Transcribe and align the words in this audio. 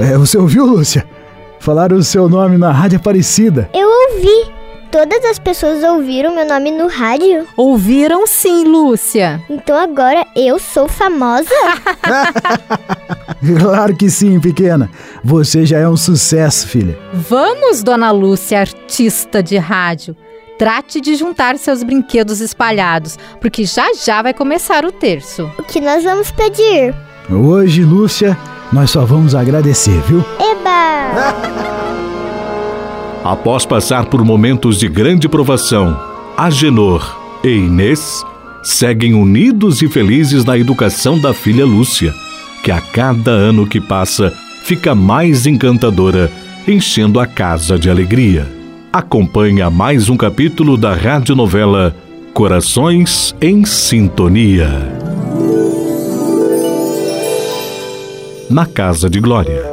É, 0.00 0.18
você 0.18 0.36
ouviu, 0.36 0.66
Lúcia? 0.66 1.06
Falaram 1.60 1.96
o 1.96 2.02
seu 2.02 2.28
nome 2.28 2.58
na 2.58 2.72
Rádio 2.72 2.98
Aparecida. 2.98 3.70
Eu 3.72 3.88
ouvi. 3.88 4.52
Todas 4.90 5.24
as 5.24 5.38
pessoas 5.38 5.82
ouviram 5.82 6.34
meu 6.34 6.46
nome 6.46 6.70
no 6.70 6.88
rádio. 6.88 7.46
Ouviram 7.56 8.26
sim, 8.26 8.64
Lúcia. 8.64 9.40
Então 9.48 9.76
agora 9.76 10.26
eu 10.36 10.58
sou 10.58 10.88
famosa? 10.88 11.48
claro 13.60 13.96
que 13.96 14.10
sim, 14.10 14.38
pequena. 14.40 14.90
Você 15.22 15.64
já 15.64 15.78
é 15.78 15.88
um 15.88 15.96
sucesso, 15.96 16.66
filha. 16.66 16.98
Vamos, 17.12 17.82
dona 17.82 18.10
Lúcia, 18.10 18.60
artista 18.60 19.42
de 19.42 19.58
rádio. 19.58 20.16
Trate 20.58 21.00
de 21.00 21.14
juntar 21.16 21.56
seus 21.56 21.82
brinquedos 21.82 22.40
espalhados, 22.40 23.16
porque 23.40 23.64
já 23.64 23.86
já 23.94 24.22
vai 24.22 24.34
começar 24.34 24.84
o 24.84 24.92
terço. 24.92 25.50
O 25.58 25.62
que 25.62 25.80
nós 25.80 26.04
vamos 26.04 26.30
pedir? 26.30 26.94
Hoje, 27.28 27.82
Lúcia, 27.82 28.36
nós 28.74 28.90
só 28.90 29.04
vamos 29.04 29.36
agradecer, 29.36 30.02
viu? 30.02 30.18
Eba! 30.38 31.32
Após 33.24 33.64
passar 33.64 34.06
por 34.06 34.22
momentos 34.24 34.78
de 34.78 34.88
grande 34.88 35.28
provação, 35.28 35.98
Agenor 36.36 37.38
e 37.44 37.50
Inês 37.50 38.22
seguem 38.64 39.14
unidos 39.14 39.80
e 39.80 39.88
felizes 39.88 40.44
na 40.44 40.58
educação 40.58 41.18
da 41.18 41.32
filha 41.32 41.64
Lúcia, 41.64 42.12
que 42.64 42.72
a 42.72 42.80
cada 42.80 43.30
ano 43.30 43.64
que 43.66 43.80
passa 43.80 44.32
fica 44.64 44.94
mais 44.94 45.46
encantadora, 45.46 46.30
enchendo 46.66 47.20
a 47.20 47.26
casa 47.26 47.78
de 47.78 47.88
alegria. 47.88 48.52
Acompanha 48.92 49.70
mais 49.70 50.08
um 50.08 50.16
capítulo 50.16 50.76
da 50.76 50.94
radionovela 50.94 51.94
Corações 52.32 53.34
em 53.40 53.64
Sintonia. 53.64 55.03
Na 58.54 58.66
Casa 58.66 59.10
de 59.10 59.18
Glória. 59.18 59.64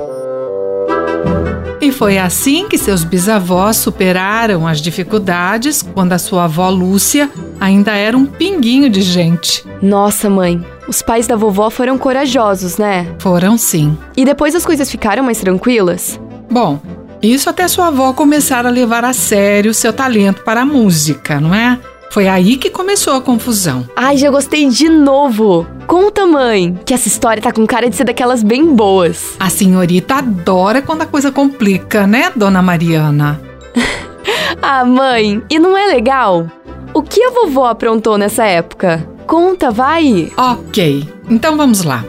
E 1.79 1.91
foi 1.91 2.17
assim 2.17 2.67
que 2.67 2.79
seus 2.79 3.03
bisavós 3.03 3.77
superaram 3.77 4.65
as 4.65 4.81
dificuldades 4.81 5.83
quando 5.83 6.13
a 6.13 6.17
sua 6.17 6.45
avó 6.45 6.67
Lúcia 6.71 7.29
ainda 7.59 7.91
era 7.91 8.17
um 8.17 8.25
pinguinho 8.25 8.89
de 8.89 9.03
gente. 9.03 9.63
Nossa, 9.83 10.31
mãe, 10.31 10.65
os 10.87 10.99
pais 11.03 11.27
da 11.27 11.35
vovó 11.35 11.69
foram 11.69 11.95
corajosos, 11.95 12.77
né? 12.77 13.05
Foram 13.19 13.55
sim. 13.55 13.95
E 14.17 14.25
depois 14.25 14.55
as 14.55 14.65
coisas 14.65 14.89
ficaram 14.89 15.23
mais 15.23 15.37
tranquilas? 15.37 16.19
Bom, 16.49 16.81
isso 17.21 17.51
até 17.51 17.67
sua 17.67 17.89
avó 17.89 18.13
começar 18.13 18.65
a 18.65 18.71
levar 18.71 19.05
a 19.05 19.13
sério 19.13 19.75
seu 19.75 19.93
talento 19.93 20.41
para 20.43 20.61
a 20.61 20.65
música, 20.65 21.39
não 21.39 21.53
é? 21.53 21.77
Foi 22.09 22.27
aí 22.27 22.57
que 22.57 22.71
começou 22.71 23.13
a 23.13 23.21
confusão. 23.21 23.87
Ai, 23.95 24.17
já 24.17 24.31
gostei 24.31 24.67
de 24.67 24.89
novo! 24.89 25.67
Conta, 25.91 26.25
mãe, 26.25 26.79
que 26.85 26.93
essa 26.93 27.09
história 27.09 27.43
tá 27.43 27.51
com 27.51 27.67
cara 27.67 27.89
de 27.89 27.97
ser 27.97 28.05
daquelas 28.05 28.41
bem 28.41 28.73
boas. 28.73 29.35
A 29.37 29.49
senhorita 29.49 30.15
adora 30.15 30.81
quando 30.81 31.01
a 31.01 31.05
coisa 31.05 31.33
complica, 31.33 32.07
né, 32.07 32.31
dona 32.33 32.61
Mariana? 32.61 33.41
ah, 34.61 34.85
mãe, 34.85 35.43
e 35.49 35.59
não 35.59 35.77
é 35.77 35.87
legal? 35.87 36.49
O 36.93 37.03
que 37.03 37.21
a 37.21 37.31
vovó 37.31 37.65
aprontou 37.65 38.17
nessa 38.17 38.45
época? 38.45 39.05
Conta, 39.27 39.69
vai! 39.69 40.31
Ok, 40.37 41.05
então 41.29 41.57
vamos 41.57 41.83
lá. 41.83 42.05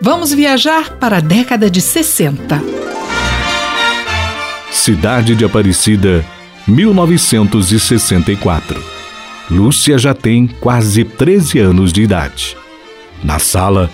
Vamos 0.00 0.34
viajar 0.34 0.96
para 0.96 1.18
a 1.18 1.20
década 1.20 1.70
de 1.70 1.80
60. 1.80 2.60
Cidade 4.72 5.36
de 5.36 5.44
Aparecida, 5.44 6.26
1964. 6.66 8.82
Lúcia 9.48 9.96
já 9.96 10.12
tem 10.12 10.48
quase 10.48 11.04
13 11.04 11.60
anos 11.60 11.92
de 11.92 12.02
idade. 12.02 12.60
Na 13.24 13.38
sala, 13.38 13.88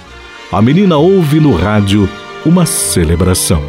a 0.51 0.63
menina 0.63 0.97
ouve 0.97 1.39
no 1.39 1.55
rádio 1.55 2.09
uma 2.47 2.65
celebração. 2.65 3.61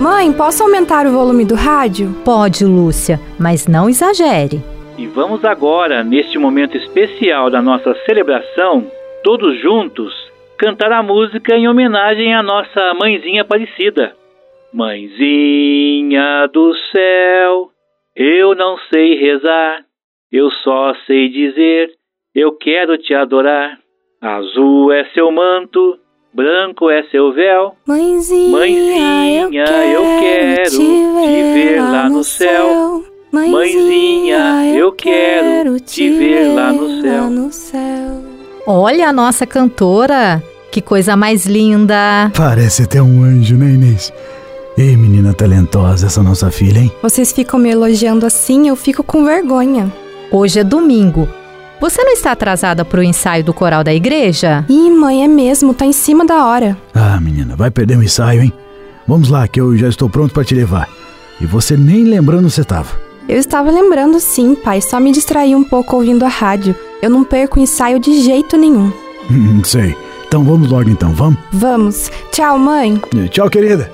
Mãe, 0.00 0.32
posso 0.32 0.62
aumentar 0.62 1.06
o 1.06 1.10
volume 1.10 1.44
do 1.44 1.56
rádio? 1.56 2.14
Pode, 2.24 2.64
Lúcia, 2.64 3.18
mas 3.38 3.66
não 3.66 3.88
exagere. 3.88 4.62
E 4.96 5.08
vamos 5.08 5.44
agora, 5.44 6.04
neste 6.04 6.38
momento 6.38 6.76
especial 6.76 7.50
da 7.50 7.60
nossa 7.60 7.92
celebração, 8.06 8.86
todos 9.24 9.60
juntos, 9.60 10.12
cantar 10.56 10.92
a 10.92 11.02
música 11.02 11.56
em 11.56 11.66
homenagem 11.66 12.32
à 12.32 12.44
nossa 12.44 12.94
mãezinha 12.94 13.42
Aparecida. 13.42 14.14
Mãezinha 14.72 16.48
do 16.52 16.72
céu, 16.92 17.70
eu 18.14 18.54
não 18.54 18.76
sei 18.92 19.16
rezar, 19.16 19.84
eu 20.30 20.50
só 20.62 20.94
sei 21.06 21.28
dizer, 21.28 21.90
eu 22.34 22.52
quero 22.52 22.98
te 22.98 23.14
adorar. 23.14 23.78
Azul 24.20 24.90
é 24.92 25.04
seu 25.14 25.30
manto, 25.30 25.98
branco 26.32 26.90
é 26.90 27.04
seu 27.04 27.32
véu. 27.32 27.74
Mãezinha, 27.86 28.50
Mãezinha 28.50 29.64
eu 29.92 30.04
quero, 30.18 30.70
te, 30.70 30.78
ver 31.54 31.80
lá 31.80 32.08
no 32.08 32.24
céu. 32.24 33.04
Mãezinha, 33.30 34.74
eu 34.74 34.92
quero 34.92 35.78
te 35.78 36.10
ver 36.10 36.54
lá 36.54 36.72
no 36.72 37.02
céu. 37.02 37.30
no 37.30 37.52
céu. 37.52 38.24
Olha 38.66 39.08
a 39.08 39.12
nossa 39.12 39.46
cantora, 39.46 40.42
que 40.72 40.80
coisa 40.80 41.16
mais 41.16 41.46
linda. 41.46 42.32
Parece 42.36 42.84
até 42.84 43.00
um 43.02 43.22
anjo, 43.22 43.56
né, 43.56 43.66
Inês? 43.66 44.12
Ei, 44.76 44.96
menina 44.96 45.34
talentosa, 45.34 46.06
essa 46.06 46.22
nossa 46.22 46.50
filha, 46.50 46.80
hein? 46.80 46.90
Vocês 47.00 47.32
ficam 47.32 47.60
me 47.60 47.70
elogiando 47.70 48.26
assim, 48.26 48.68
eu 48.68 48.74
fico 48.74 49.04
com 49.04 49.24
vergonha. 49.24 49.92
Hoje 50.32 50.58
é 50.58 50.64
domingo. 50.64 51.28
Você 51.80 52.02
não 52.02 52.12
está 52.12 52.32
atrasada 52.32 52.84
para 52.84 53.00
o 53.00 53.02
ensaio 53.02 53.44
do 53.44 53.52
coral 53.52 53.84
da 53.84 53.92
igreja? 53.92 54.64
Ih, 54.68 54.90
mãe, 54.90 55.24
é 55.24 55.28
mesmo, 55.28 55.74
tá 55.74 55.84
em 55.84 55.92
cima 55.92 56.24
da 56.24 56.46
hora. 56.46 56.76
Ah, 56.94 57.20
menina, 57.20 57.56
vai 57.56 57.70
perder 57.70 57.98
o 57.98 58.02
ensaio, 58.02 58.42
hein? 58.42 58.52
Vamos 59.06 59.28
lá, 59.28 59.46
que 59.46 59.60
eu 59.60 59.76
já 59.76 59.88
estou 59.88 60.08
pronto 60.08 60.32
para 60.32 60.44
te 60.44 60.54
levar. 60.54 60.88
E 61.40 61.46
você 61.46 61.76
nem 61.76 62.04
lembrando 62.04 62.48
você 62.48 62.62
estava. 62.62 62.88
Eu 63.28 63.38
estava 63.38 63.70
lembrando 63.70 64.20
sim, 64.20 64.54
pai, 64.54 64.80
só 64.80 65.00
me 65.00 65.12
distraí 65.12 65.54
um 65.54 65.64
pouco 65.64 65.96
ouvindo 65.96 66.24
a 66.24 66.28
rádio. 66.28 66.74
Eu 67.02 67.10
não 67.10 67.24
perco 67.24 67.58
o 67.58 67.62
ensaio 67.62 67.98
de 67.98 68.22
jeito 68.22 68.56
nenhum. 68.56 68.92
Hum, 69.30 69.62
sei. 69.64 69.96
Então 70.26 70.44
vamos 70.44 70.70
logo 70.70 70.88
então, 70.88 71.12
vamos? 71.12 71.38
Vamos. 71.52 72.10
Tchau, 72.30 72.58
mãe. 72.58 73.00
Tchau, 73.30 73.48
querida. 73.50 73.90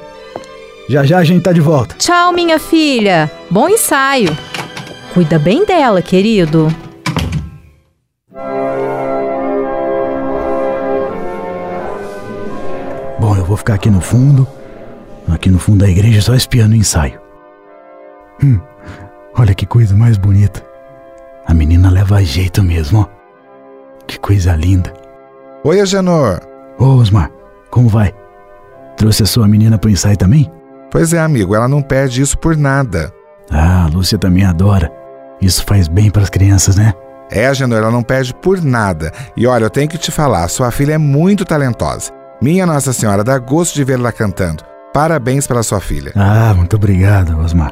Já 0.88 1.04
já 1.04 1.18
a 1.18 1.24
gente 1.24 1.42
tá 1.42 1.52
de 1.52 1.60
volta. 1.60 1.94
Tchau, 1.98 2.32
minha 2.32 2.58
filha. 2.58 3.30
Bom 3.50 3.68
ensaio. 3.68 4.36
Cuida 5.14 5.38
bem 5.38 5.64
dela, 5.64 6.02
querido. 6.02 6.68
Vou 13.50 13.56
ficar 13.56 13.74
aqui 13.74 13.90
no 13.90 14.00
fundo, 14.00 14.46
aqui 15.28 15.50
no 15.50 15.58
fundo 15.58 15.80
da 15.80 15.90
igreja, 15.90 16.22
só 16.22 16.34
espiando 16.36 16.72
o 16.72 16.78
ensaio. 16.78 17.20
Hum, 18.42 18.60
olha 19.36 19.52
que 19.54 19.66
coisa 19.66 19.96
mais 19.96 20.16
bonita. 20.16 20.64
A 21.44 21.52
menina 21.52 21.90
leva 21.90 22.22
jeito 22.22 22.62
mesmo, 22.62 23.00
ó. 23.00 23.06
Que 24.06 24.20
coisa 24.20 24.54
linda. 24.54 24.94
Oi, 25.64 25.80
Agenor. 25.80 26.40
Ô, 26.78 26.84
Osmar, 26.94 27.28
como 27.72 27.88
vai? 27.88 28.14
Trouxe 28.96 29.24
a 29.24 29.26
sua 29.26 29.48
menina 29.48 29.76
pro 29.78 29.90
ensaio 29.90 30.16
também? 30.16 30.48
Pois 30.88 31.12
é, 31.12 31.18
amigo, 31.18 31.52
ela 31.52 31.66
não 31.66 31.82
perde 31.82 32.22
isso 32.22 32.38
por 32.38 32.56
nada. 32.56 33.12
Ah, 33.50 33.84
a 33.84 33.88
Lúcia 33.88 34.16
também 34.16 34.44
adora. 34.44 34.92
Isso 35.42 35.64
faz 35.64 35.88
bem 35.88 36.08
para 36.08 36.22
as 36.22 36.30
crianças, 36.30 36.76
né? 36.76 36.94
É, 37.28 37.48
Agenor, 37.48 37.78
ela 37.78 37.90
não 37.90 38.04
perde 38.04 38.32
por 38.32 38.62
nada. 38.62 39.12
E 39.36 39.44
olha, 39.44 39.64
eu 39.64 39.70
tenho 39.70 39.88
que 39.88 39.98
te 39.98 40.12
falar, 40.12 40.46
sua 40.46 40.70
filha 40.70 40.92
é 40.92 40.98
muito 40.98 41.44
talentosa. 41.44 42.19
Minha 42.40 42.64
Nossa 42.64 42.94
Senhora, 42.94 43.22
dá 43.22 43.38
gosto 43.38 43.74
de 43.74 43.84
vê-la 43.84 44.10
cantando. 44.10 44.64
Parabéns 44.94 45.46
pela 45.46 45.62
sua 45.62 45.78
filha. 45.78 46.10
Ah, 46.16 46.54
muito 46.56 46.74
obrigado, 46.74 47.38
Osmar. 47.38 47.70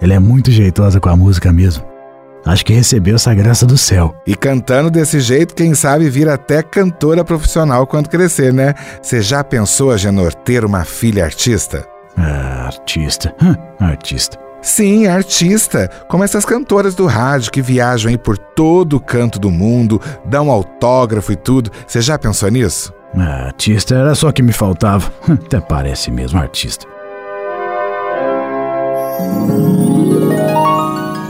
Ela 0.00 0.14
é 0.14 0.18
muito 0.18 0.50
jeitosa 0.50 0.98
com 0.98 1.10
a 1.10 1.16
música 1.16 1.52
mesmo. 1.52 1.84
Acho 2.46 2.64
que 2.64 2.72
recebeu 2.72 3.16
essa 3.16 3.34
graça 3.34 3.66
do 3.66 3.76
céu. 3.76 4.14
E 4.26 4.34
cantando 4.34 4.90
desse 4.90 5.20
jeito, 5.20 5.54
quem 5.54 5.74
sabe 5.74 6.08
vir 6.08 6.30
até 6.30 6.62
cantora 6.62 7.22
profissional 7.22 7.86
quando 7.86 8.08
crescer, 8.08 8.54
né? 8.54 8.74
Você 9.02 9.20
já 9.20 9.44
pensou, 9.44 9.90
Agenor, 9.90 10.34
ter 10.34 10.64
uma 10.64 10.82
filha 10.84 11.22
artista? 11.22 11.86
Ah, 12.16 12.64
artista. 12.68 13.34
Hum, 13.42 13.54
artista. 13.78 14.38
Sim, 14.62 15.06
artista, 15.06 15.90
como 16.08 16.24
essas 16.24 16.46
cantoras 16.46 16.94
do 16.94 17.06
rádio 17.06 17.52
que 17.52 17.60
viajam 17.60 18.10
aí 18.10 18.16
por 18.16 18.38
todo 18.38 18.96
o 18.96 19.00
canto 19.00 19.38
do 19.38 19.50
mundo, 19.50 20.00
dão 20.24 20.50
autógrafo 20.50 21.32
e 21.32 21.36
tudo. 21.36 21.70
Você 21.86 22.00
já 22.00 22.18
pensou 22.18 22.50
nisso? 22.50 22.92
Ah, 23.16 23.46
artista 23.46 23.94
era 23.94 24.14
só 24.14 24.32
que 24.32 24.42
me 24.42 24.52
faltava. 24.52 25.10
Hum, 25.28 25.34
até 25.34 25.60
parece 25.60 26.10
mesmo 26.10 26.38
artista. 26.38 26.86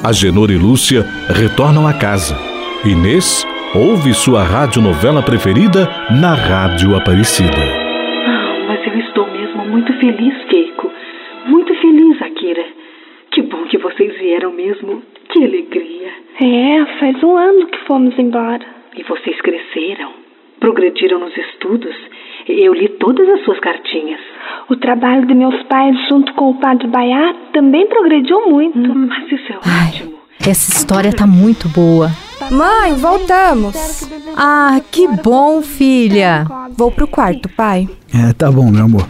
Agenor 0.05 0.51
e 0.51 0.57
Lúcia 0.57 1.05
retornam 1.29 1.87
a 1.87 1.93
casa. 1.93 2.37
Inês 2.85 3.47
ouve 3.75 4.15
sua 4.15 4.43
radionovela 4.43 5.23
preferida 5.23 5.89
na 6.11 6.35
Rádio 6.35 6.97
Aparecida. 6.97 7.51
Ah, 7.57 8.65
mas 8.67 8.87
eu 8.87 8.99
estou 8.99 9.31
mesmo 9.31 9.67
muito 9.67 9.93
feliz, 10.01 10.35
Keiko. 10.49 10.91
Muito 11.47 11.75
feliz, 11.81 12.23
Akira. 12.23 12.65
Que 13.33 13.43
bom 13.43 13.65
que 13.65 13.79
vocês 13.79 14.17
vieram 14.19 14.53
mesmo. 14.53 15.03
Que 15.29 15.45
alegria. 15.45 16.09
É, 16.43 16.99
faz 16.99 17.23
um 17.23 17.37
ano 17.37 17.67
que 17.67 17.79
fomos 17.87 18.19
embora. 18.19 18.65
E 18.97 19.03
vocês 19.05 19.41
cresceram, 19.41 20.11
progrediram 20.61 21.19
nos 21.19 21.37
estudos. 21.37 21.95
Eu 22.47 22.73
li 22.75 22.89
todas 23.01 23.29
as 23.29 23.45
suas 23.45 23.59
cartinhas. 23.61 24.21
O 24.69 24.77
trabalho 24.77 25.27
de 25.27 25.35
meus 25.35 25.63
pais 25.65 25.97
junto 26.09 26.33
com 26.35 26.51
o 26.51 26.61
padre 26.61 26.87
Baiá 26.87 27.35
também 27.53 27.89
progrediu 27.89 28.49
muito. 28.49 28.79
Hum, 28.79 29.09
mas 29.09 29.33
isso 29.33 29.53
é 29.53 29.57
ótimo. 29.57 30.21
Essa 30.41 30.73
história 30.73 31.13
tá 31.13 31.27
muito 31.27 31.69
boa. 31.69 32.11
Mãe, 32.51 32.95
voltamos. 32.95 34.09
Ah, 34.37 34.81
que 34.91 35.07
bom, 35.23 35.61
filha. 35.61 36.47
Vou 36.77 36.91
pro 36.91 37.07
quarto, 37.07 37.49
pai. 37.51 37.89
É, 38.15 38.33
tá 38.33 38.51
bom, 38.51 38.71
meu 38.71 38.85
amor. 38.85 39.07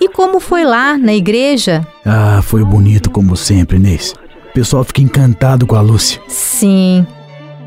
E 0.00 0.08
como 0.08 0.38
foi 0.38 0.64
lá, 0.64 0.98
na 0.98 1.14
igreja? 1.14 1.86
Ah, 2.04 2.40
foi 2.42 2.62
bonito 2.64 3.10
como 3.10 3.34
sempre, 3.36 3.78
Inês. 3.78 4.14
O 4.50 4.52
pessoal 4.52 4.84
fica 4.84 5.00
encantado 5.00 5.66
com 5.66 5.74
a 5.74 5.80
Lúcia. 5.80 6.20
Sim, 6.28 7.06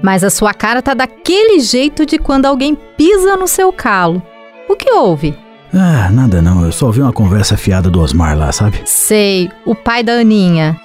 mas 0.02 0.24
a 0.24 0.30
sua 0.30 0.54
cara 0.54 0.82
tá 0.82 0.94
daquele 0.94 1.60
jeito 1.60 2.06
de 2.06 2.18
quando 2.18 2.46
alguém 2.46 2.78
pisa 2.98 3.36
no 3.36 3.48
seu 3.48 3.72
calo. 3.72 4.22
O 4.70 4.76
que 4.76 4.92
houve? 4.92 5.38
Ah, 5.74 6.10
nada 6.12 6.42
não. 6.42 6.66
Eu 6.66 6.72
só 6.72 6.92
vi 6.92 7.02
uma 7.02 7.14
conversa 7.14 7.58
fiada 7.58 7.90
do 7.90 8.02
Osmar 8.02 8.38
lá, 8.38 8.52
sabe? 8.52 8.82
Sei, 8.86 9.50
o 9.66 9.76
pai 9.76 10.04
da 10.04 10.14
Aninha. 10.14 10.78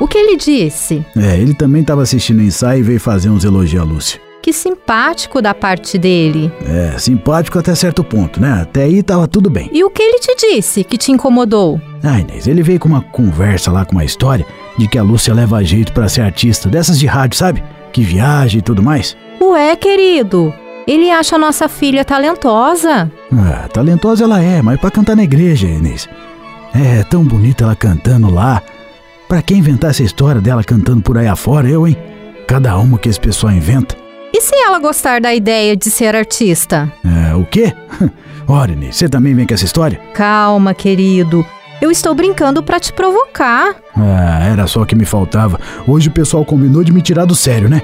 O 0.00 0.08
que 0.08 0.16
ele 0.16 0.36
disse? 0.36 1.04
É, 1.16 1.38
ele 1.38 1.52
também 1.52 1.82
estava 1.82 2.02
assistindo 2.02 2.38
o 2.38 2.42
ensaio 2.42 2.80
e 2.80 2.82
veio 2.82 3.00
fazer 3.00 3.28
uns 3.28 3.44
elogios 3.44 3.82
à 3.82 3.84
Lúcia. 3.84 4.20
Que 4.42 4.54
simpático 4.54 5.42
da 5.42 5.52
parte 5.52 5.98
dele. 5.98 6.50
É, 6.66 6.96
simpático 6.98 7.58
até 7.58 7.74
certo 7.74 8.02
ponto, 8.02 8.40
né? 8.40 8.62
Até 8.62 8.84
aí 8.84 9.02
tava 9.02 9.28
tudo 9.28 9.50
bem. 9.50 9.68
E 9.70 9.84
o 9.84 9.90
que 9.90 10.02
ele 10.02 10.18
te 10.18 10.34
disse 10.34 10.82
que 10.82 10.96
te 10.96 11.12
incomodou? 11.12 11.78
Ah, 12.02 12.18
Inês, 12.18 12.46
ele 12.46 12.62
veio 12.62 12.80
com 12.80 12.88
uma 12.88 13.02
conversa 13.02 13.70
lá, 13.70 13.84
com 13.84 13.92
uma 13.92 14.04
história 14.04 14.46
de 14.78 14.88
que 14.88 14.96
a 14.96 15.02
Lúcia 15.02 15.34
leva 15.34 15.62
jeito 15.62 15.92
para 15.92 16.08
ser 16.08 16.22
artista, 16.22 16.70
dessas 16.70 16.98
de 16.98 17.06
rádio, 17.06 17.36
sabe? 17.36 17.62
Que 17.92 18.02
viaja 18.02 18.58
e 18.58 18.62
tudo 18.62 18.82
mais. 18.82 19.16
Ué, 19.40 19.74
querido, 19.76 20.54
ele 20.86 21.10
acha 21.10 21.36
a 21.36 21.38
nossa 21.38 21.68
filha 21.68 22.04
talentosa. 22.04 23.10
Ah, 23.32 23.68
talentosa 23.72 24.24
ela 24.24 24.42
é, 24.42 24.62
mas 24.62 24.80
para 24.80 24.90
cantar 24.90 25.16
na 25.16 25.24
igreja, 25.24 25.66
Inês. 25.66 26.08
É 26.74 27.02
tão 27.04 27.24
bonita 27.24 27.64
ela 27.64 27.74
cantando 27.74 28.32
lá. 28.32 28.62
Para 29.28 29.42
quem 29.42 29.58
inventar 29.58 29.90
essa 29.90 30.02
história 30.02 30.40
dela 30.40 30.62
cantando 30.64 31.00
por 31.00 31.16
aí 31.16 31.26
afora, 31.26 31.68
eu, 31.68 31.86
hein? 31.86 31.96
Cada 32.46 32.76
uma 32.78 32.98
que 32.98 33.08
esse 33.08 33.20
pessoal 33.20 33.52
inventa. 33.52 33.96
E 34.32 34.40
se 34.40 34.54
ela 34.54 34.78
gostar 34.78 35.20
da 35.20 35.34
ideia 35.34 35.76
de 35.76 35.90
ser 35.90 36.14
artista? 36.14 36.92
É, 37.04 37.34
o 37.34 37.44
quê? 37.44 37.72
Ora, 38.46 38.72
Inês, 38.72 38.96
você 38.96 39.08
também 39.08 39.34
vem 39.34 39.46
com 39.46 39.54
essa 39.54 39.64
história? 39.64 40.00
Calma, 40.14 40.74
querido. 40.74 41.44
Eu 41.80 41.90
estou 41.90 42.14
brincando 42.14 42.62
para 42.62 42.78
te 42.78 42.92
provocar. 42.92 43.74
Ah, 43.96 44.44
era 44.44 44.66
só 44.66 44.82
o 44.82 44.86
que 44.86 44.94
me 44.94 45.04
faltava. 45.04 45.58
Hoje 45.86 46.08
o 46.08 46.12
pessoal 46.12 46.44
combinou 46.44 46.84
de 46.84 46.92
me 46.92 47.00
tirar 47.00 47.24
do 47.24 47.34
sério, 47.34 47.68
né? 47.68 47.82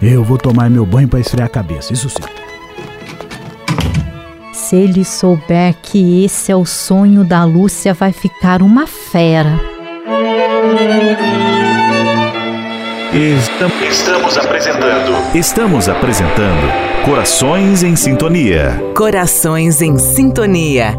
Eu 0.00 0.22
vou 0.22 0.36
tomar 0.36 0.68
meu 0.68 0.84
banho 0.84 1.08
para 1.08 1.20
esfriar 1.20 1.46
a 1.46 1.50
cabeça, 1.50 1.92
isso 1.92 2.10
sim. 2.10 2.22
Se 4.52 4.76
ele 4.76 5.04
souber 5.04 5.74
que 5.82 6.24
esse 6.24 6.50
é 6.50 6.56
o 6.56 6.64
sonho 6.64 7.24
da 7.24 7.44
Lúcia, 7.44 7.94
vai 7.94 8.12
ficar 8.12 8.62
uma 8.62 8.86
fera. 8.86 9.60
Estamos 13.88 14.38
apresentando. 14.38 15.36
Estamos 15.36 15.88
apresentando 15.88 16.92
Corações 17.04 17.82
em 17.82 17.96
Sintonia. 17.96 18.80
Corações 18.94 19.82
em 19.82 19.98
Sintonia. 19.98 20.94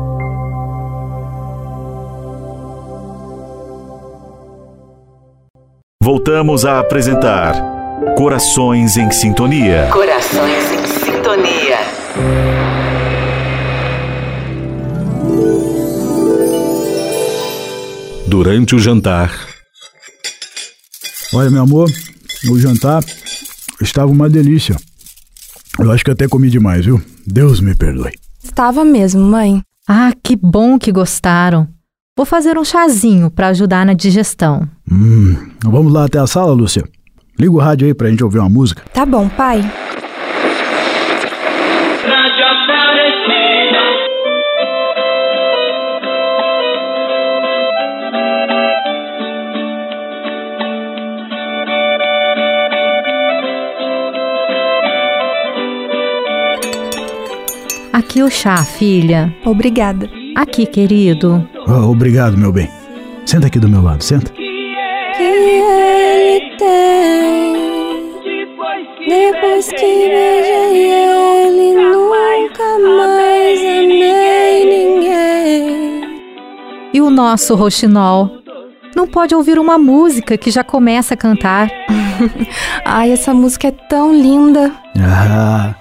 Voltamos 6.25 6.63
a 6.63 6.79
apresentar 6.79 7.53
Corações 8.15 8.95
em 8.95 9.11
Sintonia. 9.11 9.89
Corações 9.91 10.71
em 10.71 10.85
Sintonia. 10.87 11.77
Durante 18.25 18.73
o 18.73 18.79
jantar. 18.79 19.33
Olha, 21.33 21.49
meu 21.49 21.61
amor, 21.61 21.91
o 22.49 22.57
jantar 22.57 23.03
estava 23.81 24.09
uma 24.09 24.29
delícia. 24.29 24.77
Eu 25.77 25.91
acho 25.91 26.05
que 26.05 26.11
até 26.11 26.25
comi 26.25 26.49
demais, 26.49 26.85
viu? 26.85 27.03
Deus 27.27 27.59
me 27.59 27.75
perdoe. 27.75 28.13
Estava 28.41 28.85
mesmo, 28.85 29.21
mãe. 29.21 29.61
Ah, 29.85 30.13
que 30.23 30.37
bom 30.37 30.79
que 30.79 30.89
gostaram. 30.89 31.67
Vou 32.15 32.25
fazer 32.25 32.57
um 32.57 32.63
chazinho 32.63 33.29
para 33.29 33.49
ajudar 33.49 33.85
na 33.85 33.93
digestão. 33.93 34.69
Hum, 34.93 35.35
vamos 35.63 35.91
lá 35.91 36.05
até 36.05 36.19
a 36.19 36.27
sala, 36.27 36.53
Lúcia. 36.53 36.83
Liga 37.39 37.51
o 37.51 37.57
rádio 37.57 37.87
aí 37.87 37.95
pra 37.95 38.09
gente 38.11 38.23
ouvir 38.23 38.37
uma 38.37 38.49
música. 38.49 38.83
Tá 38.93 39.03
bom, 39.03 39.27
pai. 39.27 39.63
Aqui 57.91 58.21
o 58.21 58.29
chá, 58.29 58.57
filha. 58.63 59.33
Obrigada. 59.43 60.07
Aqui, 60.35 60.67
querido. 60.67 61.47
Ah, 61.67 61.85
obrigado, 61.85 62.37
meu 62.37 62.51
bem. 62.51 62.69
Senta 63.25 63.47
aqui 63.47 63.57
do 63.57 63.67
meu 63.69 63.81
lado, 63.81 64.03
senta. 64.03 64.42
Que 65.15 65.23
ele 65.23 66.57
tem. 66.57 67.53
Depois 69.07 69.67
que 69.67 70.09
beijei 70.09 70.91
ele, 70.91 71.73
nunca 71.73 72.79
mais 72.79 73.59
amei 73.59 74.65
ninguém. 74.65 76.01
E 76.93 77.01
o 77.01 77.09
nosso 77.09 77.55
roxinol? 77.55 78.39
Não 78.95 79.07
pode 79.07 79.33
ouvir 79.35 79.57
uma 79.59 79.77
música 79.77 80.37
que 80.37 80.51
já 80.51 80.63
começa 80.63 81.15
a 81.15 81.17
cantar. 81.17 81.69
Ai, 82.85 83.11
essa 83.11 83.33
música 83.33 83.67
é 83.67 83.71
tão 83.71 84.13
linda. 84.13 84.71
Ah, 84.99 85.75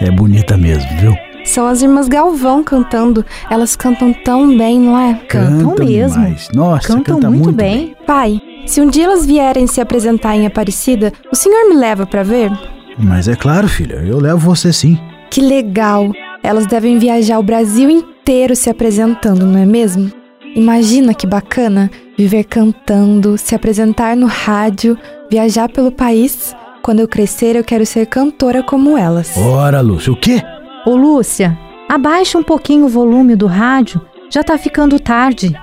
é 0.00 0.10
bonita 0.10 0.56
mesmo, 0.56 0.88
viu? 1.00 1.31
São 1.44 1.66
as 1.66 1.82
irmãs 1.82 2.08
Galvão 2.08 2.62
cantando. 2.62 3.24
Elas 3.50 3.74
cantam 3.76 4.12
tão 4.12 4.56
bem, 4.56 4.78
não 4.78 4.98
é? 4.98 5.14
Cantam 5.28 5.74
mesmo. 5.78 6.14
demais. 6.20 6.48
Nossa, 6.54 6.88
Cantam 6.88 7.16
canta 7.16 7.30
muito, 7.30 7.44
muito 7.44 7.56
bem. 7.56 7.96
Pai, 8.06 8.40
se 8.66 8.80
um 8.80 8.88
dia 8.88 9.04
elas 9.04 9.26
vierem 9.26 9.66
se 9.66 9.80
apresentar 9.80 10.36
em 10.36 10.46
Aparecida, 10.46 11.12
o 11.32 11.36
senhor 11.36 11.68
me 11.68 11.74
leva 11.74 12.06
pra 12.06 12.22
ver? 12.22 12.50
Mas 12.98 13.26
é 13.26 13.34
claro, 13.34 13.68
filha, 13.68 13.94
eu 14.06 14.18
levo 14.18 14.38
você 14.38 14.72
sim. 14.72 14.98
Que 15.30 15.40
legal! 15.40 16.12
Elas 16.42 16.66
devem 16.66 16.98
viajar 16.98 17.38
o 17.38 17.42
Brasil 17.42 17.88
inteiro 17.88 18.54
se 18.54 18.68
apresentando, 18.68 19.46
não 19.46 19.58
é 19.58 19.64
mesmo? 19.66 20.10
Imagina 20.54 21.14
que 21.14 21.26
bacana 21.26 21.90
viver 22.18 22.44
cantando, 22.44 23.38
se 23.38 23.54
apresentar 23.54 24.14
no 24.16 24.26
rádio, 24.26 24.98
viajar 25.30 25.68
pelo 25.70 25.90
país. 25.90 26.54
Quando 26.82 27.00
eu 27.00 27.08
crescer, 27.08 27.56
eu 27.56 27.64
quero 27.64 27.86
ser 27.86 28.06
cantora 28.06 28.62
como 28.62 28.98
elas. 28.98 29.34
Ora, 29.36 29.80
Lúcia, 29.80 30.12
o 30.12 30.16
quê? 30.16 30.42
Ô, 30.84 30.96
Lúcia, 30.96 31.56
abaixa 31.88 32.36
um 32.36 32.42
pouquinho 32.42 32.86
o 32.86 32.88
volume 32.88 33.36
do 33.36 33.46
rádio. 33.46 34.00
Já 34.30 34.42
tá 34.42 34.58
ficando 34.58 34.98
tarde. 34.98 35.56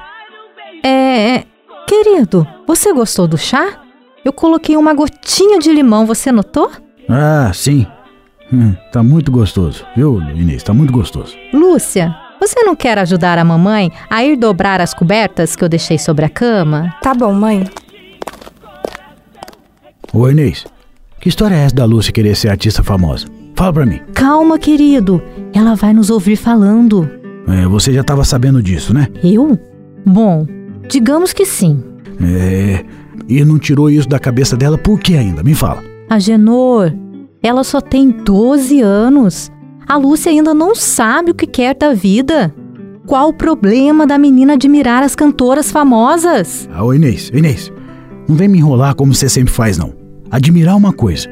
É, 0.84 1.36
é. 1.36 1.44
Querido, 1.88 2.48
você 2.66 2.94
gostou 2.94 3.28
do 3.28 3.38
chá? 3.38 3.82
Eu 4.24 4.32
coloquei 4.32 4.78
uma 4.78 4.94
gotinha 4.94 5.60
de 5.60 5.72
limão, 5.72 6.06
você 6.06 6.32
notou? 6.32 6.72
Ah, 7.10 7.52
sim. 7.54 7.86
Hum, 8.54 8.76
tá 8.92 9.04
muito 9.04 9.32
gostoso, 9.32 9.86
viu, 9.96 10.22
Inês? 10.22 10.64
Tá 10.64 10.74
muito 10.74 10.94
gostoso. 10.94 11.36
Lúcia, 11.54 12.16
você 12.40 12.64
não 12.64 12.76
quer 12.76 12.98
ajudar 13.00 13.38
a 13.38 13.44
mamãe 13.44 13.92
a 14.10 14.24
ir 14.24 14.38
dobrar 14.38 14.80
as 14.82 14.94
cobertas 14.94 15.56
que 15.56 15.64
eu 15.64 15.70
deixei 15.70 15.98
sobre 15.98 16.26
a 16.26 16.30
cama? 16.30 16.96
Tá 17.02 17.14
bom, 17.14 17.34
mãe. 17.34 17.68
Ô, 20.14 20.30
Inês, 20.30 20.66
que 21.20 21.28
história 21.28 21.56
é 21.56 21.66
essa 21.66 21.76
da 21.76 21.86
Lúcia 21.86 22.14
querer 22.14 22.36
ser 22.36 22.50
artista 22.50 22.84
famosa? 22.84 23.39
Fala 23.56 23.74
pra 23.74 23.86
mim. 23.86 24.00
Calma, 24.14 24.58
querido. 24.58 25.22
Ela 25.54 25.76
vai 25.76 25.94
nos 25.94 26.10
ouvir 26.10 26.36
falando. 26.36 27.10
É, 27.48 27.66
você 27.68 27.92
já 27.92 28.04
tava 28.04 28.24
sabendo 28.24 28.62
disso, 28.62 28.94
né? 28.94 29.08
Eu? 29.24 29.58
Bom, 30.06 30.46
digamos 30.88 31.34
que 31.34 31.46
sim. 31.46 31.84
É. 32.22 32.84
E 33.28 33.44
não 33.44 33.60
tirou 33.60 33.90
isso 33.90 34.08
da 34.08 34.20
cabeça 34.20 34.56
dela 34.56 34.78
por 34.78 35.00
que 35.00 35.16
ainda? 35.16 35.44
Me 35.44 35.54
fala. 35.54 35.84
Agenor, 36.10 36.92
ela 37.44 37.64
só 37.64 37.80
tem 37.80 38.10
12 38.10 38.82
anos. 38.82 39.52
A 39.88 39.98
Lúcia 39.98 40.32
ainda 40.32 40.54
não 40.54 40.76
sabe 40.76 41.32
o 41.32 41.36
que 41.36 41.46
quer 41.48 41.76
da 41.76 41.94
vida. 41.94 42.54
Qual 43.06 43.30
o 43.30 43.34
problema 43.34 44.06
da 44.06 44.18
menina 44.18 44.54
admirar 44.54 45.04
as 45.04 45.16
cantoras 45.16 45.72
famosas? 45.72 46.70
Ah, 46.72 46.84
ô 46.84 46.94
Inês, 46.94 47.32
Inês, 47.34 47.72
não 48.28 48.36
vem 48.36 48.48
me 48.48 48.60
enrolar 48.60 48.94
como 48.96 49.14
você 49.14 49.28
sempre 49.28 49.52
faz, 49.52 49.78
não. 49.78 49.94
Admirar 50.30 50.76
uma 50.78 50.94
coisa, 50.94 51.28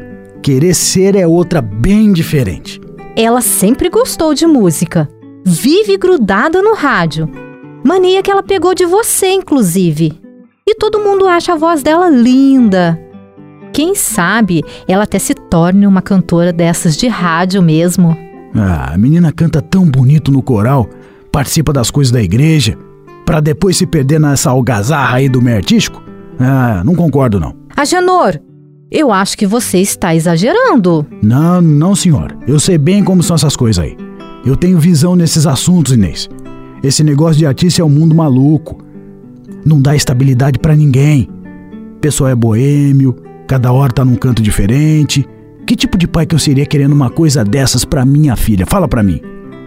querer 0.48 0.74
ser 0.74 1.13
é 1.13 1.27
outra 1.27 1.62
bem 1.62 2.13
diferente. 2.13 2.80
Ela 3.18 3.42
sempre 3.42 3.89
gostou 3.89 4.34
de 4.34 4.48
música. 4.48 5.10
Vive 5.46 5.98
grudada 5.98 6.62
no 6.62 6.74
rádio. 6.74 7.30
Mania 7.84 8.24
que 8.24 8.32
ela 8.32 8.42
pegou 8.42 8.74
de 8.74 8.86
você, 8.86 9.27
inclusive. 9.30 10.18
E 10.66 10.74
todo 10.75 11.01
mundo 11.01 11.27
acha 11.27 11.51
a 11.51 11.58
voz 11.58 11.84
dela 11.84 12.10
linda. 12.10 12.98
Quem 13.74 13.94
sabe 13.94 14.63
ela 14.88 15.04
até 15.04 15.20
se 15.20 15.34
torne 15.34 15.86
uma 15.86 16.01
cantora 16.01 16.54
dessas 16.54 16.96
de 16.96 17.10
rádio 17.10 17.62
mesmo. 17.62 18.18
Ah, 18.56 18.94
a 18.94 18.98
menina 18.98 19.34
canta 19.34 19.62
tão 19.62 19.84
bonito 19.84 20.32
no 20.32 20.42
coral, 20.42 20.88
participa 21.30 21.74
das 21.74 21.92
coisas 21.92 22.10
da 22.10 22.24
igreja, 22.24 22.77
para 23.25 23.42
depois 23.42 23.75
se 23.75 23.86
perder 23.86 24.18
nessa 24.18 24.50
algazarra 24.50 25.18
aí 25.18 25.27
do 25.27 25.42
meio 25.42 25.58
artístico? 25.58 26.01
Ah, 26.39 26.84
não 26.86 26.96
concordo 26.96 27.38
não. 27.38 27.54
Agenor, 27.75 28.39
eu 28.89 29.12
acho 29.12 29.38
que 29.38 29.46
você 29.46 29.79
está 29.79 30.15
exagerando. 30.15 31.06
Não, 31.22 31.62
não, 31.62 31.96
senhora. 31.96 32.38
Eu 32.48 32.60
sei 32.60 32.77
bem 32.77 33.03
como 33.03 33.22
são 33.22 33.36
essas 33.36 33.56
coisas 33.56 33.84
aí. 33.84 33.98
Eu 34.46 34.56
tenho 34.56 34.79
visão 34.79 35.15
nesses 35.15 35.46
assuntos, 35.46 35.94
Inês. 35.94 36.29
Esse 36.82 37.03
negócio 37.03 37.38
de 37.38 37.46
artista 37.46 37.82
é 37.82 37.86
um 37.86 37.89
mundo 37.89 38.15
maluco. 38.15 38.77
Não 39.65 39.82
dá 39.82 39.96
estabilidade 39.96 40.60
para 40.60 40.75
ninguém. 40.75 41.27
O 41.98 42.00
pessoal 42.00 42.29
é 42.29 42.36
boêmio, 42.36 43.15
cada 43.48 43.72
hora 43.72 43.91
tá 43.91 44.06
num 44.06 44.15
canto 44.15 44.41
diferente. 44.41 45.27
Que 45.65 45.75
tipo 45.75 45.98
de 45.98 46.08
pai 46.08 46.25
que 46.25 46.34
eu 46.34 46.39
seria 46.39 46.65
querendo 46.65 46.94
uma 46.94 47.10
coisa 47.10 47.44
dessas 47.44 47.84
pra 47.84 48.06
minha 48.06 48.36
filha? 48.38 48.65
Fala 48.65 48.88
pra 48.88 49.03
mim. 49.03 49.20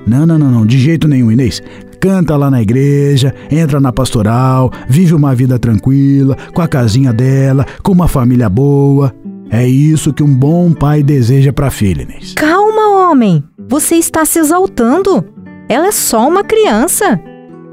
Não, 0.07 0.25
não, 0.25 0.39
não, 0.39 0.51
não, 0.51 0.65
de 0.65 0.79
jeito 0.79 1.07
nenhum, 1.07 1.31
Inês. 1.31 1.63
Canta 2.01 2.35
lá 2.35 2.51
na 2.51 2.63
igreja, 2.63 3.35
entra 3.51 3.79
na 3.79 3.93
pastoral, 3.93 4.71
vive 4.89 5.15
uma 5.15 5.35
vida 5.35 5.59
tranquila, 5.59 6.35
com 6.55 6.63
a 6.63 6.67
casinha 6.67 7.13
dela, 7.13 7.67
com 7.83 7.93
uma 7.93 8.09
família 8.09 8.49
boa. 8.49 9.15
É 9.51 9.69
isso 9.69 10.13
que 10.13 10.23
um 10.23 10.35
bom 10.35 10.73
pai 10.73 11.03
deseja 11.03 11.53
pra 11.53 11.71
filha, 11.71 12.03
Inês. 12.03 12.33
Calma, 12.35 13.11
homem. 13.11 13.45
Você 13.69 13.97
está 13.97 14.25
se 14.25 14.39
exaltando. 14.39 15.25
Ela 15.69 15.89
é 15.89 15.93
só 15.93 16.27
uma 16.27 16.43
criança. 16.43 17.21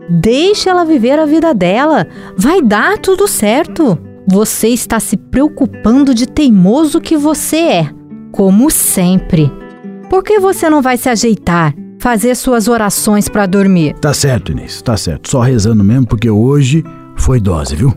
Deixe 0.09 0.67
ela 0.67 0.83
viver 0.83 1.17
a 1.19 1.25
vida 1.25 1.53
dela. 1.53 2.05
Vai 2.35 2.61
dar 2.61 2.97
tudo 2.97 3.27
certo. 3.27 3.97
Você 4.27 4.67
está 4.67 4.99
se 4.99 5.15
preocupando 5.15 6.13
de 6.13 6.27
teimoso 6.27 6.99
que 6.99 7.15
você 7.15 7.57
é, 7.57 7.89
como 8.31 8.69
sempre. 8.69 9.49
Por 10.09 10.21
que 10.21 10.37
você 10.39 10.69
não 10.69 10.81
vai 10.81 10.97
se 10.97 11.07
ajeitar? 11.07 11.73
Fazer 11.99 12.35
suas 12.35 12.67
orações 12.67 13.27
para 13.27 13.45
dormir? 13.45 13.95
Tá 13.95 14.13
certo, 14.13 14.51
Inês, 14.51 14.81
tá 14.81 14.95
certo. 14.95 15.29
Só 15.29 15.41
rezando 15.41 15.83
mesmo 15.83 16.07
porque 16.07 16.29
hoje 16.29 16.83
foi 17.15 17.39
dose, 17.39 17.75
viu? 17.75 17.93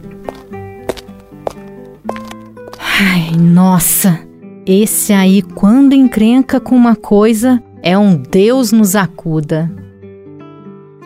Ai, 2.79 3.37
nossa. 3.39 4.19
Esse 4.67 5.13
aí, 5.13 5.43
quando 5.43 5.95
encrenca 5.95 6.61
com 6.61 6.75
uma 6.75 6.95
coisa, 6.97 7.63
é 7.83 7.97
um 7.97 8.17
Deus 8.17 8.73
nos 8.73 8.95
acuda. 8.95 9.71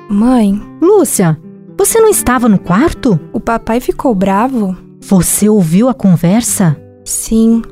Mãe. 0.09 0.61
Lúcia, 0.81 1.39
você 1.77 2.01
não 2.01 2.09
estava 2.09 2.49
no 2.49 2.59
quarto? 2.59 3.19
O 3.33 3.41
papai 3.41 3.81
ficou 3.81 4.15
bravo? 4.15 4.77
Você 5.01 5.49
ouviu 5.49 5.89
a 5.89 5.95
conversa? 5.95 6.77
Sim. 7.05 7.63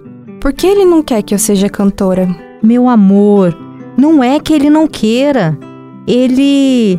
Por 0.40 0.52
que 0.52 0.66
ele 0.66 0.84
não 0.84 1.02
quer 1.02 1.22
que 1.22 1.34
eu 1.34 1.38
seja 1.38 1.68
cantora? 1.68 2.28
Meu 2.62 2.88
amor, 2.88 3.56
não 4.02 4.20
é 4.20 4.40
que 4.40 4.52
ele 4.52 4.68
não 4.68 4.88
queira. 4.88 5.56
Ele. 6.08 6.98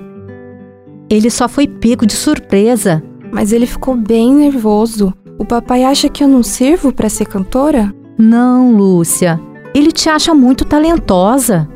Ele 1.10 1.30
só 1.30 1.50
foi 1.50 1.68
pego 1.68 2.06
de 2.06 2.14
surpresa. 2.14 3.04
Mas 3.30 3.52
ele 3.52 3.66
ficou 3.66 3.94
bem 3.94 4.34
nervoso. 4.34 5.14
O 5.38 5.44
papai 5.44 5.84
acha 5.84 6.08
que 6.08 6.24
eu 6.24 6.30
não 6.30 6.42
sirvo 6.42 6.94
para 6.94 7.10
ser 7.10 7.26
cantora? 7.26 7.94
Não, 8.18 8.72
Lúcia. 8.72 9.38
Ele 9.76 9.92
te 9.92 10.08
acha 10.08 10.34
muito 10.34 10.64
talentosa. 10.64 11.68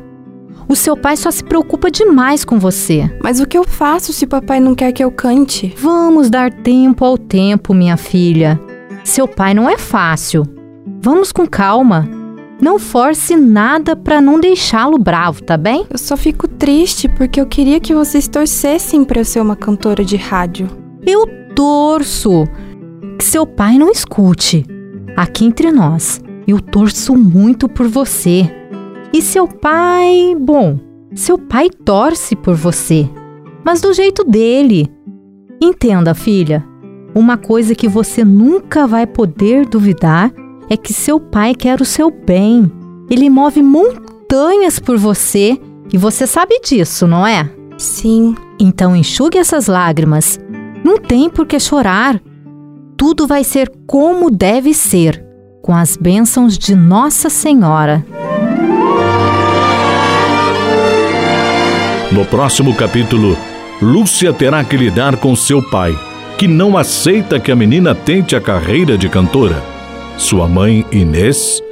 O 0.66 0.74
seu 0.74 0.96
pai 0.96 1.14
só 1.14 1.30
se 1.30 1.44
preocupa 1.44 1.90
demais 1.90 2.42
com 2.42 2.58
você. 2.58 3.10
Mas 3.22 3.38
o 3.38 3.46
que 3.46 3.58
eu 3.58 3.64
faço 3.64 4.14
se 4.14 4.26
papai 4.26 4.60
não 4.60 4.74
quer 4.74 4.92
que 4.92 5.04
eu 5.04 5.10
cante? 5.10 5.74
Vamos 5.76 6.30
dar 6.30 6.50
tempo 6.50 7.04
ao 7.04 7.18
tempo, 7.18 7.74
minha 7.74 7.98
filha. 7.98 8.58
Seu 9.04 9.28
pai 9.28 9.52
não 9.52 9.68
é 9.68 9.76
fácil. 9.76 10.46
Vamos 11.02 11.32
com 11.32 11.46
calma. 11.46 12.17
Não 12.60 12.78
force 12.78 13.36
nada 13.36 13.94
para 13.94 14.20
não 14.20 14.40
deixá-lo 14.40 14.98
bravo, 14.98 15.42
tá 15.42 15.56
bem? 15.56 15.86
Eu 15.88 15.98
só 15.98 16.16
fico 16.16 16.48
triste 16.48 17.08
porque 17.08 17.40
eu 17.40 17.46
queria 17.46 17.78
que 17.78 17.94
vocês 17.94 18.26
torcessem 18.26 19.04
para 19.04 19.20
eu 19.20 19.24
ser 19.24 19.40
uma 19.40 19.54
cantora 19.54 20.04
de 20.04 20.16
rádio. 20.16 20.66
Eu 21.06 21.24
torço 21.54 22.48
que 23.16 23.24
seu 23.24 23.46
pai 23.46 23.78
não 23.78 23.90
escute. 23.90 24.64
Aqui 25.16 25.44
entre 25.44 25.70
nós, 25.70 26.20
eu 26.48 26.60
torço 26.60 27.16
muito 27.16 27.68
por 27.68 27.86
você. 27.86 28.50
E 29.12 29.22
seu 29.22 29.46
pai, 29.46 30.36
bom, 30.38 30.78
seu 31.14 31.38
pai 31.38 31.70
torce 31.70 32.34
por 32.34 32.54
você, 32.54 33.08
mas 33.64 33.80
do 33.80 33.92
jeito 33.92 34.24
dele. 34.24 34.90
Entenda, 35.60 36.12
filha, 36.12 36.64
uma 37.14 37.36
coisa 37.36 37.74
que 37.74 37.88
você 37.88 38.24
nunca 38.24 38.86
vai 38.86 39.06
poder 39.06 39.66
duvidar 39.66 40.32
é 40.68 40.76
que 40.76 40.92
seu 40.92 41.18
pai 41.18 41.54
quer 41.54 41.80
o 41.80 41.84
seu 41.84 42.10
bem. 42.10 42.70
Ele 43.10 43.30
move 43.30 43.62
montanhas 43.62 44.78
por 44.78 44.98
você 44.98 45.58
e 45.92 45.96
você 45.96 46.26
sabe 46.26 46.60
disso, 46.60 47.06
não 47.06 47.26
é? 47.26 47.50
Sim. 47.78 48.34
Então 48.60 48.94
enxugue 48.94 49.38
essas 49.38 49.66
lágrimas. 49.66 50.38
Não 50.84 50.98
tem 50.98 51.30
por 51.30 51.46
que 51.46 51.58
chorar. 51.58 52.20
Tudo 52.96 53.26
vai 53.26 53.44
ser 53.44 53.70
como 53.86 54.30
deve 54.30 54.74
ser, 54.74 55.24
com 55.62 55.74
as 55.74 55.96
bênçãos 55.96 56.58
de 56.58 56.74
Nossa 56.74 57.30
Senhora. 57.30 58.04
No 62.10 62.24
próximo 62.24 62.74
capítulo, 62.74 63.36
Lúcia 63.80 64.32
terá 64.32 64.64
que 64.64 64.76
lidar 64.76 65.16
com 65.18 65.36
seu 65.36 65.62
pai, 65.62 65.96
que 66.36 66.48
não 66.48 66.76
aceita 66.76 67.38
que 67.38 67.52
a 67.52 67.56
menina 67.56 67.94
tente 67.94 68.34
a 68.34 68.40
carreira 68.40 68.98
de 68.98 69.08
cantora. 69.08 69.77
Sua 70.18 70.48
mãe, 70.48 70.84
Inês, 70.90 71.62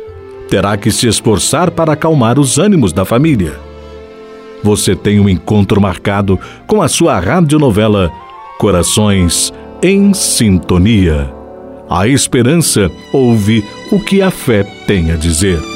terá 0.48 0.76
que 0.76 0.92
se 0.92 1.08
esforçar 1.08 1.72
para 1.72 1.94
acalmar 1.94 2.38
os 2.38 2.58
ânimos 2.58 2.92
da 2.92 3.04
família. 3.04 3.58
Você 4.62 4.94
tem 4.94 5.18
um 5.18 5.28
encontro 5.28 5.80
marcado 5.80 6.38
com 6.64 6.80
a 6.80 6.86
sua 6.86 7.18
radionovela 7.18 8.10
Corações 8.56 9.52
em 9.82 10.14
Sintonia. 10.14 11.34
A 11.90 12.06
esperança 12.06 12.88
ouve 13.12 13.64
o 13.90 13.98
que 13.98 14.22
a 14.22 14.30
fé 14.30 14.62
tem 14.86 15.10
a 15.10 15.16
dizer. 15.16 15.75